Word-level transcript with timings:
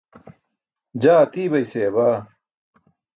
Jaa 1.01 1.19
atiibay 1.25 1.65
seya 1.71 1.91
baa. 1.95 2.17